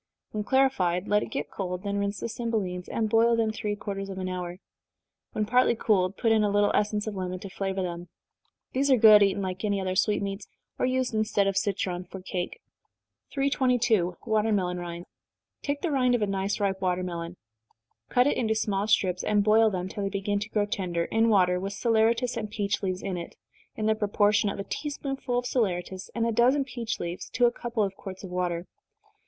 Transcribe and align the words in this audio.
When 0.31 0.43
clarified, 0.43 1.07
let 1.07 1.21
it 1.21 1.29
get 1.29 1.51
cold 1.51 1.83
then 1.83 1.99
rinse 1.99 2.21
the 2.21 2.27
cymbelines, 2.27 2.89
and 2.89 3.07
boil 3.07 3.35
them 3.35 3.51
three 3.51 3.75
quarters 3.75 4.09
of 4.09 4.17
an 4.17 4.27
hour. 4.27 4.57
When 5.33 5.45
partly 5.45 5.75
cooled, 5.75 6.17
put 6.17 6.31
in 6.31 6.43
a 6.43 6.49
little 6.49 6.71
essence 6.73 7.05
of 7.05 7.13
lemon 7.15 7.37
to 7.37 7.51
flavor 7.51 7.83
them. 7.83 8.09
These 8.73 8.89
are 8.89 8.97
good 8.97 9.21
eaten 9.21 9.43
like 9.43 9.63
any 9.63 9.79
other 9.79 9.95
sweetmeats, 9.95 10.47
or 10.79 10.87
used 10.87 11.13
instead 11.13 11.45
of 11.45 11.55
citron 11.55 12.05
for 12.05 12.19
cake. 12.19 12.61
322. 13.31 14.17
Watermelon 14.25 14.79
Rinds. 14.79 15.07
Take 15.61 15.81
the 15.81 15.91
rind 15.91 16.15
of 16.15 16.23
a 16.23 16.25
nice 16.25 16.59
ripe 16.59 16.81
watermelon 16.81 17.37
cut 18.09 18.25
it 18.25 18.37
into 18.37 18.55
small 18.55 18.87
strips, 18.87 19.23
and 19.23 19.43
boil 19.43 19.69
them, 19.69 19.87
till 19.87 20.01
they 20.01 20.09
begin 20.09 20.39
to 20.39 20.49
grow 20.49 20.65
tender, 20.65 21.05
in 21.05 21.29
water, 21.29 21.59
with 21.59 21.73
saleratus 21.73 22.37
and 22.37 22.49
peach 22.49 22.81
leaves 22.81 23.03
in 23.03 23.17
it, 23.17 23.35
in 23.75 23.85
the 23.85 23.93
proportion 23.93 24.49
of 24.49 24.57
a 24.57 24.63
tea 24.63 24.89
spoonful 24.89 25.37
of 25.37 25.45
saleratus 25.45 26.09
and 26.15 26.25
a 26.25 26.31
dozen 26.31 26.63
peach 26.65 26.99
leaves 26.99 27.29
to 27.29 27.45
a 27.45 27.51
couple 27.51 27.83
of 27.83 27.93
quarts 27.95 28.23
of 28.23 28.31
water. 28.31 28.65